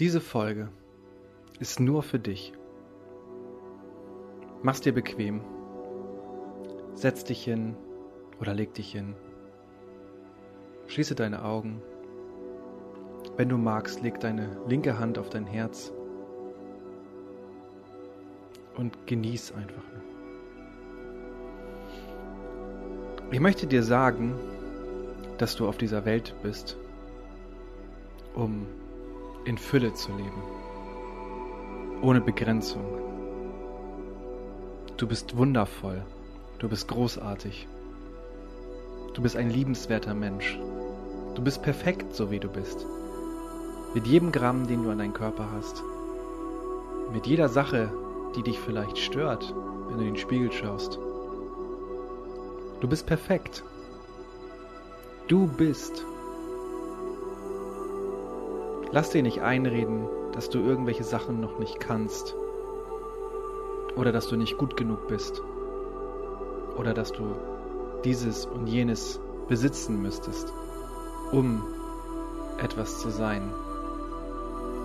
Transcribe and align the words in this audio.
Diese 0.00 0.22
Folge 0.22 0.70
ist 1.58 1.78
nur 1.78 2.02
für 2.02 2.18
dich. 2.18 2.54
Mach's 4.62 4.80
dir 4.80 4.94
bequem. 4.94 5.42
Setz 6.94 7.22
dich 7.24 7.44
hin 7.44 7.76
oder 8.40 8.54
leg 8.54 8.72
dich 8.72 8.92
hin. 8.92 9.14
Schließe 10.86 11.14
deine 11.14 11.44
Augen. 11.44 11.82
Wenn 13.36 13.50
du 13.50 13.58
magst, 13.58 14.00
leg 14.00 14.18
deine 14.20 14.48
linke 14.66 14.98
Hand 14.98 15.18
auf 15.18 15.28
dein 15.28 15.44
Herz 15.44 15.92
und 18.78 19.06
genieß 19.06 19.52
einfach 19.52 19.84
nur. 19.92 20.02
Ich 23.32 23.40
möchte 23.40 23.66
dir 23.66 23.82
sagen, 23.82 24.34
dass 25.36 25.56
du 25.56 25.68
auf 25.68 25.76
dieser 25.76 26.06
Welt 26.06 26.34
bist, 26.42 26.78
um 28.34 28.66
in 29.44 29.58
Fülle 29.58 29.94
zu 29.94 30.12
leben, 30.12 30.42
ohne 32.02 32.20
Begrenzung. 32.20 32.84
Du 34.96 35.06
bist 35.06 35.36
wundervoll, 35.36 36.02
du 36.58 36.68
bist 36.68 36.88
großartig, 36.88 37.66
du 39.14 39.22
bist 39.22 39.36
ein 39.36 39.50
liebenswerter 39.50 40.14
Mensch, 40.14 40.58
du 41.34 41.42
bist 41.42 41.62
perfekt, 41.62 42.14
so 42.14 42.30
wie 42.30 42.38
du 42.38 42.48
bist. 42.48 42.86
Mit 43.94 44.06
jedem 44.06 44.30
Gramm, 44.30 44.66
den 44.66 44.82
du 44.82 44.90
an 44.90 44.98
deinen 44.98 45.14
Körper 45.14 45.50
hast, 45.52 45.82
mit 47.12 47.26
jeder 47.26 47.48
Sache, 47.48 47.90
die 48.36 48.42
dich 48.42 48.58
vielleicht 48.58 48.98
stört, 48.98 49.54
wenn 49.88 49.96
du 49.96 50.02
in 50.02 50.14
den 50.14 50.16
Spiegel 50.16 50.52
schaust. 50.52 50.98
Du 52.80 52.88
bist 52.88 53.06
perfekt. 53.06 53.64
Du 55.28 55.46
bist 55.46 56.04
Lass 58.92 59.10
dir 59.10 59.22
nicht 59.22 59.40
einreden, 59.40 60.08
dass 60.32 60.50
du 60.50 60.58
irgendwelche 60.58 61.04
Sachen 61.04 61.40
noch 61.40 61.58
nicht 61.58 61.78
kannst. 61.78 62.34
Oder 63.96 64.10
dass 64.10 64.28
du 64.28 64.36
nicht 64.36 64.58
gut 64.58 64.76
genug 64.76 65.06
bist. 65.06 65.42
Oder 66.76 66.92
dass 66.92 67.12
du 67.12 67.36
dieses 68.04 68.46
und 68.46 68.66
jenes 68.66 69.20
besitzen 69.48 70.02
müsstest, 70.02 70.52
um 71.30 71.62
etwas 72.58 73.00
zu 73.00 73.10
sein. 73.10 73.42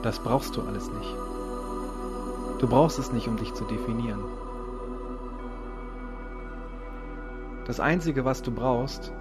Das 0.03 0.19
brauchst 0.19 0.55
du 0.55 0.61
alles 0.61 0.89
nicht. 0.91 1.15
Du 2.59 2.67
brauchst 2.67 2.99
es 2.99 3.11
nicht, 3.11 3.27
um 3.27 3.37
dich 3.37 3.53
zu 3.53 3.63
definieren. 3.63 4.23
Das 7.65 7.79
Einzige, 7.79 8.23
was 8.23 8.43
du 8.43 8.51
brauchst, 8.51 9.11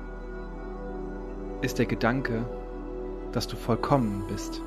ist 1.62 1.78
der 1.78 1.86
Gedanke, 1.86 2.44
dass 3.32 3.48
du 3.48 3.56
vollkommen 3.56 4.24
bist. 4.28 4.60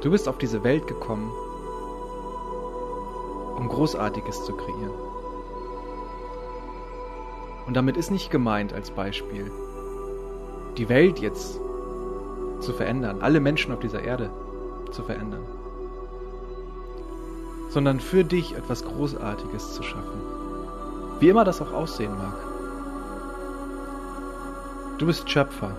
Du 0.00 0.10
bist 0.10 0.28
auf 0.28 0.38
diese 0.38 0.64
Welt 0.64 0.86
gekommen, 0.86 1.30
um 3.56 3.68
Großartiges 3.68 4.46
zu 4.46 4.54
kreieren. 4.54 4.94
Und 7.66 7.74
damit 7.74 7.98
ist 7.98 8.10
nicht 8.10 8.30
gemeint 8.30 8.72
als 8.72 8.90
Beispiel, 8.90 9.52
die 10.78 10.88
Welt 10.88 11.18
jetzt 11.18 11.60
zu 12.60 12.72
verändern, 12.72 13.20
alle 13.20 13.40
Menschen 13.40 13.72
auf 13.72 13.80
dieser 13.80 14.02
Erde 14.02 14.30
zu 14.90 15.02
verändern, 15.02 15.44
sondern 17.68 18.00
für 18.00 18.24
dich 18.24 18.56
etwas 18.56 18.82
Großartiges 18.82 19.74
zu 19.74 19.82
schaffen, 19.82 20.20
wie 21.20 21.28
immer 21.28 21.44
das 21.44 21.60
auch 21.60 21.72
aussehen 21.72 22.16
mag. 22.16 22.36
Du 24.98 25.06
bist 25.06 25.28
Schöpfer, 25.28 25.76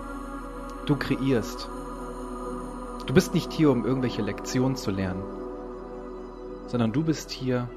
du 0.85 0.95
kreierst, 0.95 1.69
Du 3.07 3.13
bist 3.13 3.33
nicht 3.33 3.51
hier, 3.51 3.71
um 3.71 3.85
irgendwelche 3.85 4.21
Lektionen 4.21 4.75
zu 4.75 4.91
lernen, 4.91 5.23
sondern 6.67 6.91
du 6.91 7.03
bist 7.03 7.31
hier, 7.31 7.67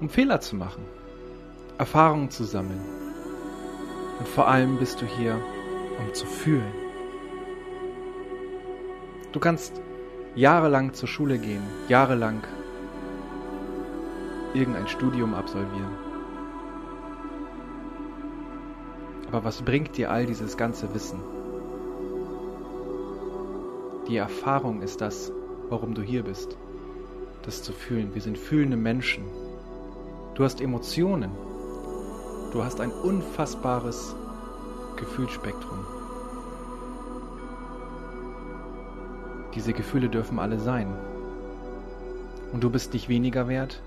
um 0.00 0.08
Fehler 0.08 0.40
zu 0.40 0.56
machen, 0.56 0.84
Erfahrungen 1.78 2.30
zu 2.30 2.44
sammeln. 2.44 2.80
Und 4.18 4.28
vor 4.28 4.48
allem 4.48 4.78
bist 4.78 5.00
du 5.00 5.06
hier, 5.06 5.40
um 5.98 6.12
zu 6.14 6.26
fühlen. 6.26 6.72
Du 9.32 9.40
kannst 9.40 9.80
jahrelang 10.34 10.92
zur 10.92 11.08
Schule 11.08 11.38
gehen, 11.38 11.62
jahrelang 11.88 12.42
irgendein 14.52 14.86
Studium 14.86 15.34
absolvieren. 15.34 15.96
Aber 19.28 19.44
was 19.44 19.62
bringt 19.62 19.96
dir 19.96 20.10
all 20.10 20.26
dieses 20.26 20.58
ganze 20.58 20.92
Wissen? 20.94 21.18
Die 24.08 24.16
Erfahrung 24.16 24.82
ist 24.82 25.00
das, 25.00 25.30
warum 25.68 25.94
du 25.94 26.02
hier 26.02 26.24
bist. 26.24 26.56
Das 27.42 27.62
zu 27.62 27.72
fühlen. 27.72 28.14
Wir 28.14 28.22
sind 28.22 28.36
fühlende 28.36 28.76
Menschen. 28.76 29.24
Du 30.34 30.44
hast 30.44 30.60
Emotionen. 30.60 31.30
Du 32.52 32.64
hast 32.64 32.80
ein 32.80 32.90
unfassbares 32.90 34.16
Gefühlsspektrum. 34.96 35.86
Diese 39.54 39.72
Gefühle 39.72 40.08
dürfen 40.08 40.38
alle 40.38 40.58
sein. 40.58 40.92
Und 42.52 42.64
du 42.64 42.70
bist 42.70 42.92
nicht 42.92 43.08
weniger 43.08 43.48
wert, 43.48 43.82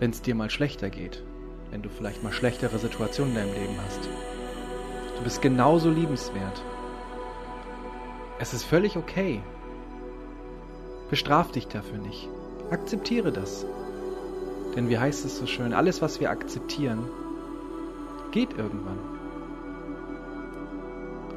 wenn 0.00 0.10
es 0.10 0.22
dir 0.22 0.34
mal 0.34 0.50
schlechter 0.50 0.90
geht, 0.90 1.22
wenn 1.70 1.82
du 1.82 1.88
vielleicht 1.88 2.22
mal 2.22 2.32
schlechtere 2.32 2.78
Situationen 2.78 3.36
in 3.36 3.38
deinem 3.38 3.54
Leben 3.54 3.76
hast. 3.84 4.08
Du 5.18 5.24
bist 5.24 5.42
genauso 5.42 5.90
liebenswert. 5.90 6.62
Es 8.42 8.52
ist 8.52 8.64
völlig 8.64 8.96
okay. 8.96 9.40
Bestraf 11.10 11.52
dich 11.52 11.68
dafür 11.68 11.98
nicht. 11.98 12.28
Akzeptiere 12.72 13.30
das. 13.30 13.64
Denn 14.74 14.88
wie 14.88 14.98
heißt 14.98 15.24
es 15.24 15.38
so 15.38 15.46
schön, 15.46 15.72
alles, 15.72 16.02
was 16.02 16.18
wir 16.18 16.28
akzeptieren, 16.28 17.06
geht 18.32 18.58
irgendwann. 18.58 18.98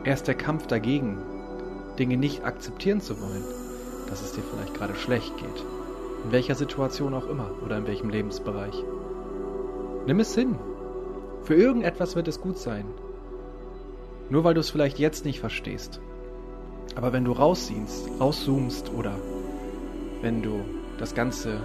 Erst 0.04 0.28
der 0.28 0.34
Kampf 0.34 0.66
dagegen, 0.66 1.20
Dinge 2.00 2.18
nicht 2.18 2.44
akzeptieren 2.44 3.02
zu 3.02 3.22
wollen, 3.22 3.44
dass 4.10 4.24
es 4.24 4.32
dir 4.32 4.42
vielleicht 4.42 4.74
gerade 4.74 4.96
schlecht 4.96 5.38
geht. 5.38 5.64
In 6.24 6.32
welcher 6.32 6.56
Situation 6.56 7.14
auch 7.14 7.28
immer 7.28 7.52
oder 7.64 7.78
in 7.78 7.86
welchem 7.86 8.10
Lebensbereich. 8.10 8.84
Nimm 10.08 10.20
es 10.20 10.34
hin. 10.34 10.58
Für 11.44 11.54
irgendetwas 11.54 12.16
wird 12.16 12.28
es 12.28 12.42
gut 12.42 12.58
sein. 12.58 12.88
Nur 14.32 14.44
weil 14.44 14.56
du 14.56 14.62
es 14.62 14.72
vielleicht 14.72 14.98
jetzt 14.98 15.24
nicht 15.24 15.40
verstehst. 15.40 16.02
Aber 16.96 17.12
wenn 17.12 17.26
du 17.26 17.34
rausziehst, 17.34 18.10
rauszoomst 18.20 18.92
oder 18.94 19.16
wenn 20.22 20.42
du 20.42 20.64
das 20.98 21.14
Ganze 21.14 21.60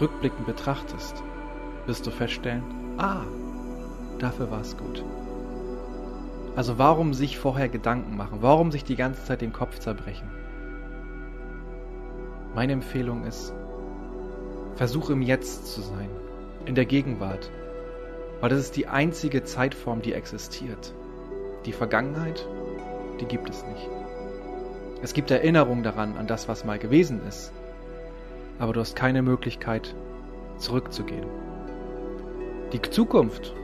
rückblickend 0.00 0.46
betrachtest, 0.46 1.22
wirst 1.86 2.06
du 2.06 2.10
feststellen, 2.10 2.62
ah, 2.98 3.22
dafür 4.18 4.50
war 4.50 4.60
es 4.60 4.76
gut. 4.76 5.02
Also 6.54 6.78
warum 6.78 7.14
sich 7.14 7.38
vorher 7.38 7.68
Gedanken 7.68 8.16
machen? 8.16 8.38
Warum 8.40 8.70
sich 8.70 8.84
die 8.84 8.96
ganze 8.96 9.24
Zeit 9.24 9.40
den 9.40 9.52
Kopf 9.52 9.78
zerbrechen? 9.78 10.28
Meine 12.54 12.72
Empfehlung 12.72 13.24
ist, 13.24 13.52
versuch 14.76 15.10
im 15.10 15.20
Jetzt 15.20 15.66
zu 15.74 15.82
sein, 15.82 16.08
in 16.64 16.74
der 16.74 16.86
Gegenwart, 16.86 17.50
weil 18.40 18.50
das 18.50 18.60
ist 18.60 18.76
die 18.76 18.86
einzige 18.86 19.44
Zeitform, 19.44 20.00
die 20.00 20.12
existiert. 20.12 20.94
Die 21.66 21.72
Vergangenheit, 21.72 22.46
die 23.20 23.26
gibt 23.26 23.50
es 23.50 23.64
nicht. 23.64 23.88
Es 25.02 25.12
gibt 25.12 25.30
Erinnerung 25.30 25.82
daran, 25.82 26.16
an 26.16 26.26
das, 26.26 26.48
was 26.48 26.64
mal 26.64 26.78
gewesen 26.78 27.20
ist. 27.28 27.52
Aber 28.58 28.72
du 28.72 28.80
hast 28.80 28.96
keine 28.96 29.22
Möglichkeit, 29.22 29.94
zurückzugehen. 30.58 31.26
Die 32.72 32.80
Zukunft. 32.80 33.54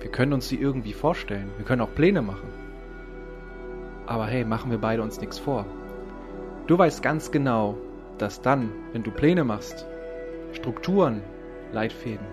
Wir 0.00 0.10
können 0.10 0.32
uns 0.32 0.48
sie 0.48 0.56
irgendwie 0.56 0.92
vorstellen. 0.92 1.50
Wir 1.56 1.64
können 1.64 1.80
auch 1.80 1.94
Pläne 1.94 2.22
machen. 2.22 2.48
Aber 4.06 4.26
hey, 4.26 4.44
machen 4.44 4.70
wir 4.70 4.78
beide 4.78 5.02
uns 5.02 5.20
nichts 5.20 5.38
vor. 5.38 5.64
Du 6.66 6.76
weißt 6.76 7.02
ganz 7.02 7.30
genau, 7.30 7.76
dass 8.18 8.42
dann, 8.42 8.70
wenn 8.92 9.02
du 9.02 9.10
Pläne 9.10 9.44
machst, 9.44 9.86
Strukturen, 10.52 11.22
Leitfäden, 11.72 12.26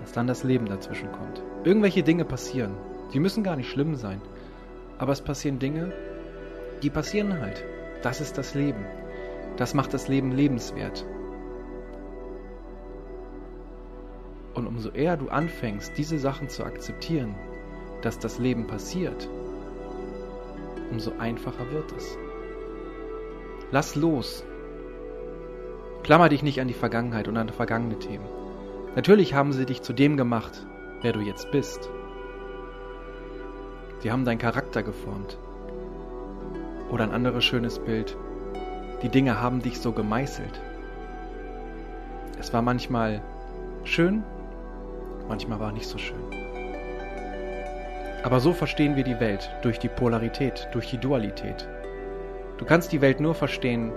dass 0.00 0.12
dann 0.12 0.26
das 0.26 0.44
Leben 0.44 0.66
dazwischen 0.66 1.10
kommt. 1.12 1.42
Irgendwelche 1.64 2.02
Dinge 2.02 2.24
passieren. 2.24 2.72
Die 3.12 3.20
müssen 3.20 3.44
gar 3.44 3.56
nicht 3.56 3.70
schlimm 3.70 3.94
sein. 3.94 4.20
Aber 4.98 5.12
es 5.12 5.22
passieren 5.22 5.58
Dinge, 5.58 5.92
die 6.82 6.90
passieren 6.90 7.40
halt. 7.40 7.64
Das 8.02 8.20
ist 8.20 8.38
das 8.38 8.54
Leben. 8.54 8.84
Das 9.56 9.74
macht 9.74 9.92
das 9.92 10.08
Leben 10.08 10.32
lebenswert. 10.32 11.04
Und 14.54 14.66
umso 14.66 14.90
eher 14.90 15.16
du 15.16 15.28
anfängst, 15.28 15.96
diese 15.96 16.18
Sachen 16.18 16.48
zu 16.48 16.64
akzeptieren, 16.64 17.34
dass 18.02 18.18
das 18.18 18.38
Leben 18.38 18.66
passiert, 18.66 19.28
umso 20.90 21.12
einfacher 21.18 21.70
wird 21.70 21.92
es. 21.92 22.16
Lass 23.70 23.96
los. 23.96 24.44
Klammer 26.02 26.28
dich 26.28 26.42
nicht 26.42 26.60
an 26.60 26.68
die 26.68 26.74
Vergangenheit 26.74 27.28
und 27.28 27.36
an 27.36 27.48
vergangene 27.50 27.98
Themen. 27.98 28.26
Natürlich 28.94 29.34
haben 29.34 29.52
sie 29.52 29.66
dich 29.66 29.82
zu 29.82 29.92
dem 29.92 30.16
gemacht, 30.16 30.66
wer 31.02 31.12
du 31.12 31.20
jetzt 31.20 31.50
bist. 31.50 31.90
Sie 34.00 34.10
haben 34.10 34.24
deinen 34.24 34.38
Charakter 34.38 34.82
geformt. 34.82 35.38
Oder 36.90 37.04
ein 37.04 37.12
anderes 37.12 37.44
schönes 37.44 37.78
Bild. 37.78 38.16
Die 39.02 39.08
Dinge 39.08 39.40
haben 39.40 39.62
dich 39.62 39.80
so 39.80 39.92
gemeißelt. 39.92 40.60
Es 42.40 42.52
war 42.52 42.62
manchmal 42.62 43.20
schön, 43.84 44.22
manchmal 45.28 45.60
war 45.60 45.72
nicht 45.72 45.86
so 45.86 45.98
schön. 45.98 46.18
Aber 48.22 48.40
so 48.40 48.52
verstehen 48.52 48.96
wir 48.96 49.04
die 49.04 49.20
Welt, 49.20 49.50
durch 49.62 49.78
die 49.78 49.88
Polarität, 49.88 50.68
durch 50.72 50.90
die 50.90 50.98
Dualität. 50.98 51.68
Du 52.58 52.64
kannst 52.64 52.92
die 52.92 53.00
Welt 53.00 53.20
nur 53.20 53.34
verstehen, 53.34 53.92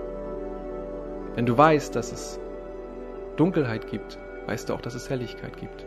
wenn 1.34 1.46
du 1.46 1.56
weißt, 1.56 1.96
dass 1.96 2.12
es 2.12 2.38
Dunkelheit 3.36 3.90
gibt, 3.90 4.18
weißt 4.46 4.68
du 4.68 4.74
auch, 4.74 4.80
dass 4.80 4.94
es 4.94 5.10
Helligkeit 5.10 5.56
gibt. 5.56 5.84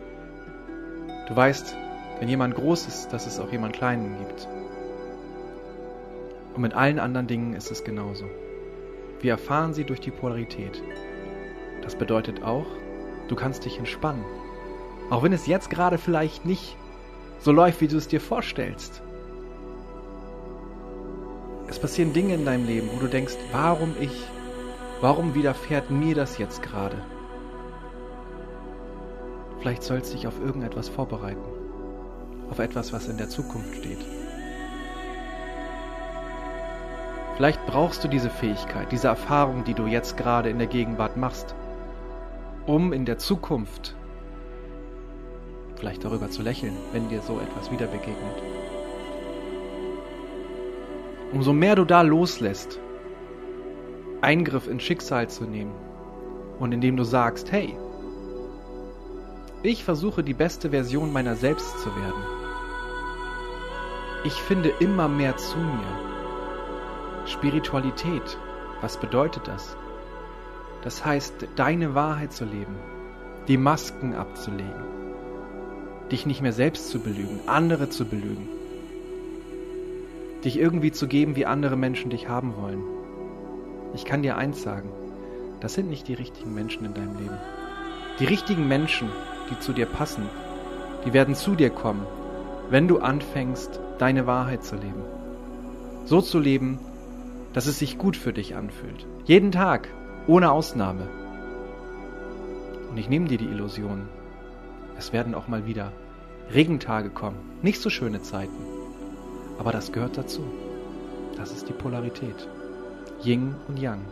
Du 1.28 1.34
weißt, 1.34 1.76
wenn 2.18 2.28
jemand 2.28 2.54
groß 2.54 2.86
ist, 2.86 3.12
dass 3.12 3.26
es 3.26 3.40
auch 3.40 3.50
jemand 3.50 3.74
Kleinen 3.74 4.16
gibt. 4.18 4.48
Und 6.56 6.62
mit 6.62 6.72
allen 6.72 6.98
anderen 6.98 7.26
Dingen 7.26 7.52
ist 7.52 7.70
es 7.70 7.84
genauso. 7.84 8.24
Wir 9.20 9.32
erfahren 9.32 9.74
sie 9.74 9.84
durch 9.84 10.00
die 10.00 10.10
Polarität. 10.10 10.82
Das 11.82 11.96
bedeutet 11.96 12.42
auch, 12.42 12.66
du 13.28 13.36
kannst 13.36 13.66
dich 13.66 13.78
entspannen. 13.78 14.24
Auch 15.10 15.22
wenn 15.22 15.34
es 15.34 15.46
jetzt 15.46 15.68
gerade 15.68 15.98
vielleicht 15.98 16.46
nicht 16.46 16.78
so 17.40 17.52
läuft, 17.52 17.82
wie 17.82 17.88
du 17.88 17.98
es 17.98 18.08
dir 18.08 18.22
vorstellst. 18.22 19.02
Es 21.68 21.78
passieren 21.78 22.14
Dinge 22.14 22.34
in 22.34 22.46
deinem 22.46 22.66
Leben, 22.66 22.88
wo 22.90 23.00
du 23.00 23.08
denkst, 23.08 23.36
warum 23.52 23.94
ich, 24.00 24.26
warum 25.02 25.34
widerfährt 25.34 25.90
mir 25.90 26.14
das 26.14 26.38
jetzt 26.38 26.62
gerade? 26.62 26.96
Vielleicht 29.60 29.82
sollst 29.82 30.12
du 30.12 30.16
dich 30.16 30.26
auf 30.26 30.40
irgendetwas 30.40 30.88
vorbereiten, 30.88 31.44
auf 32.50 32.60
etwas, 32.60 32.94
was 32.94 33.08
in 33.08 33.18
der 33.18 33.28
Zukunft 33.28 33.74
steht. 33.74 34.25
Vielleicht 37.36 37.64
brauchst 37.66 38.02
du 38.02 38.08
diese 38.08 38.30
Fähigkeit, 38.30 38.90
diese 38.90 39.08
Erfahrung, 39.08 39.64
die 39.64 39.74
du 39.74 39.86
jetzt 39.86 40.16
gerade 40.16 40.48
in 40.48 40.58
der 40.58 40.68
Gegenwart 40.68 41.18
machst, 41.18 41.54
um 42.66 42.94
in 42.94 43.04
der 43.04 43.18
Zukunft 43.18 43.94
vielleicht 45.76 46.02
darüber 46.02 46.30
zu 46.30 46.40
lächeln, 46.40 46.74
wenn 46.92 47.10
dir 47.10 47.20
so 47.20 47.38
etwas 47.38 47.70
wieder 47.70 47.86
begegnet. 47.86 48.42
Umso 51.32 51.52
mehr 51.52 51.76
du 51.76 51.84
da 51.84 52.00
loslässt, 52.00 52.80
Eingriff 54.22 54.66
ins 54.66 54.82
Schicksal 54.82 55.28
zu 55.28 55.44
nehmen 55.44 55.74
und 56.58 56.72
indem 56.72 56.96
du 56.96 57.04
sagst, 57.04 57.52
hey, 57.52 57.76
ich 59.62 59.84
versuche 59.84 60.22
die 60.22 60.32
beste 60.32 60.70
Version 60.70 61.12
meiner 61.12 61.36
selbst 61.36 61.78
zu 61.80 61.94
werden. 61.94 62.22
Ich 64.24 64.34
finde 64.34 64.70
immer 64.80 65.08
mehr 65.08 65.36
zu 65.36 65.58
mir. 65.58 66.15
Spiritualität, 67.26 68.38
was 68.80 68.98
bedeutet 68.98 69.48
das? 69.48 69.76
Das 70.82 71.04
heißt, 71.04 71.48
deine 71.56 71.94
Wahrheit 71.94 72.32
zu 72.32 72.44
leben, 72.44 72.76
die 73.48 73.56
Masken 73.56 74.14
abzulegen, 74.14 74.84
dich 76.10 76.26
nicht 76.26 76.42
mehr 76.42 76.52
selbst 76.52 76.88
zu 76.88 77.00
belügen, 77.00 77.40
andere 77.46 77.88
zu 77.90 78.04
belügen, 78.04 78.48
dich 80.44 80.58
irgendwie 80.58 80.92
zu 80.92 81.08
geben, 81.08 81.34
wie 81.34 81.46
andere 81.46 81.76
Menschen 81.76 82.10
dich 82.10 82.28
haben 82.28 82.54
wollen. 82.56 82.82
Ich 83.94 84.04
kann 84.04 84.22
dir 84.22 84.36
eins 84.36 84.62
sagen, 84.62 84.90
das 85.60 85.74
sind 85.74 85.88
nicht 85.88 86.06
die 86.06 86.14
richtigen 86.14 86.54
Menschen 86.54 86.84
in 86.84 86.94
deinem 86.94 87.16
Leben. 87.16 87.38
Die 88.20 88.24
richtigen 88.24 88.68
Menschen, 88.68 89.08
die 89.50 89.58
zu 89.58 89.72
dir 89.72 89.86
passen, 89.86 90.28
die 91.04 91.12
werden 91.12 91.34
zu 91.34 91.56
dir 91.56 91.70
kommen, 91.70 92.06
wenn 92.70 92.86
du 92.88 92.98
anfängst, 92.98 93.80
deine 93.98 94.26
Wahrheit 94.26 94.64
zu 94.64 94.76
leben. 94.76 95.02
So 96.04 96.20
zu 96.20 96.38
leben, 96.38 96.78
dass 97.56 97.64
es 97.64 97.78
sich 97.78 97.96
gut 97.96 98.18
für 98.18 98.34
dich 98.34 98.54
anfühlt. 98.54 99.06
Jeden 99.24 99.50
Tag, 99.50 99.88
ohne 100.26 100.52
Ausnahme. 100.52 101.08
Und 102.90 102.98
ich 102.98 103.08
nehme 103.08 103.28
dir 103.28 103.38
die 103.38 103.46
Illusion. 103.46 104.10
Es 104.98 105.14
werden 105.14 105.34
auch 105.34 105.48
mal 105.48 105.64
wieder 105.64 105.90
Regentage 106.52 107.08
kommen. 107.08 107.38
Nicht 107.62 107.80
so 107.80 107.88
schöne 107.88 108.20
Zeiten. 108.20 108.52
Aber 109.58 109.72
das 109.72 109.90
gehört 109.90 110.18
dazu. 110.18 110.42
Das 111.38 111.50
ist 111.50 111.66
die 111.66 111.72
Polarität. 111.72 112.46
Yin 113.24 113.54
und 113.68 113.78
Yang. 113.78 114.04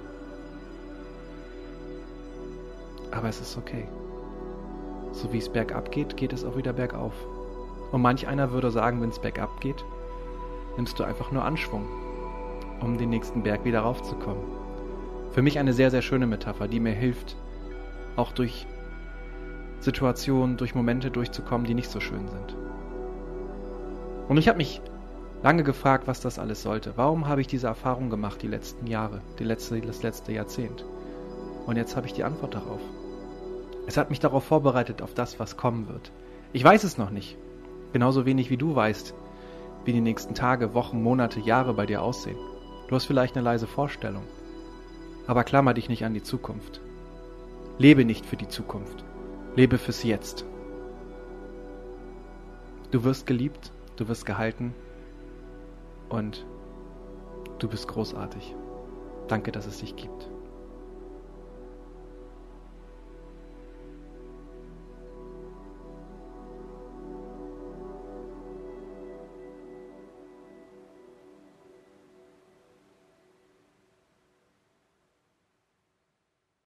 Aber 3.11 3.29
es 3.29 3.43
ist 3.43 3.58
okay. 3.58 3.87
So 5.12 5.31
wie 5.35 5.38
es 5.38 5.50
bergab 5.50 5.93
geht, 5.93 6.17
geht 6.17 6.32
es 6.32 6.46
auch 6.46 6.56
wieder 6.56 6.73
bergauf. 6.73 7.12
Und 7.93 8.00
manch 8.00 8.26
einer 8.26 8.52
würde 8.52 8.70
sagen, 8.70 9.02
wenn 9.02 9.11
es 9.11 9.19
bergab 9.19 9.61
geht, 9.61 9.85
nimmst 10.79 10.99
du 10.99 11.05
einfach 11.05 11.31
nur 11.31 11.44
Anschwung 11.44 12.04
um 12.84 12.98
den 12.98 13.10
nächsten 13.10 13.42
Berg 13.42 13.64
wieder 13.64 13.81
raufzukommen. 13.81 14.44
Für 15.32 15.42
mich 15.42 15.58
eine 15.58 15.72
sehr, 15.72 15.90
sehr 15.90 16.02
schöne 16.02 16.26
Metapher, 16.26 16.69
die 16.69 16.81
mir 16.81 16.92
hilft, 16.92 17.36
auch 18.16 18.32
durch 18.32 18.66
Situationen, 19.81 20.56
durch 20.56 20.75
Momente 20.75 21.10
durchzukommen, 21.10 21.66
die 21.66 21.75
nicht 21.75 21.90
so 21.90 22.00
schön 22.00 22.28
sind. 22.28 22.56
Und 24.28 24.36
ich 24.36 24.48
habe 24.48 24.58
mich 24.58 24.81
lange 25.42 25.62
gefragt, 25.62 26.06
was 26.06 26.20
das 26.20 26.38
alles 26.38 26.62
sollte. 26.62 26.92
Warum 26.96 27.26
habe 27.28 27.40
ich 27.40 27.46
diese 27.46 27.66
Erfahrung 27.66 28.10
gemacht 28.10 28.42
die 28.42 28.48
letzten 28.48 28.86
Jahre, 28.86 29.20
die 29.38 29.44
letzte, 29.44 29.81
das 29.81 30.02
letzte 30.02 30.32
Jahrzehnt? 30.32 30.84
Und 31.66 31.76
jetzt 31.76 31.96
habe 31.96 32.06
ich 32.06 32.12
die 32.12 32.25
Antwort 32.25 32.54
darauf. 32.54 32.81
Es 33.86 33.96
hat 33.96 34.08
mich 34.10 34.20
darauf 34.20 34.44
vorbereitet, 34.44 35.02
auf 35.02 35.12
das, 35.12 35.38
was 35.38 35.56
kommen 35.56 35.88
wird. 35.88 36.12
Ich 36.52 36.64
weiß 36.64 36.84
es 36.84 36.96
noch 36.96 37.10
nicht. 37.10 37.36
Genauso 37.92 38.25
wenig 38.25 38.48
wie 38.50 38.56
du 38.56 38.75
weißt, 38.75 39.14
wie 39.84 39.92
die 39.92 40.00
nächsten 40.00 40.34
Tage, 40.34 40.72
Wochen, 40.75 41.02
Monate, 41.02 41.40
Jahre 41.40 41.75
bei 41.75 41.84
dir 41.84 42.02
aussehen. 42.02 42.38
Du 42.88 42.94
hast 42.94 43.06
vielleicht 43.06 43.36
eine 43.36 43.44
leise 43.44 43.66
Vorstellung. 43.66 44.25
Aber 45.26 45.44
klammer 45.44 45.75
dich 45.75 45.88
nicht 45.88 46.04
an 46.04 46.14
die 46.14 46.22
Zukunft. 46.22 46.81
Lebe 47.78 48.04
nicht 48.04 48.26
für 48.26 48.36
die 48.36 48.48
Zukunft. 48.48 49.04
Lebe 49.56 49.78
fürs 49.78 50.02
Jetzt. 50.02 50.44
Du 52.90 53.04
wirst 53.04 53.26
geliebt, 53.26 53.72
du 53.96 54.06
wirst 54.08 54.26
gehalten 54.26 54.75
und 56.08 56.44
du 57.58 57.69
bist 57.69 57.88
großartig. 57.88 58.54
Danke, 59.28 59.50
dass 59.50 59.66
es 59.66 59.78
dich 59.78 59.96
gibt. 59.96 60.28